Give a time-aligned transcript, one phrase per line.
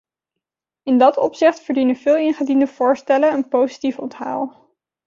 [0.83, 4.69] In dat opzicht verdienen veel ingediende voorstellen een positief onthaal.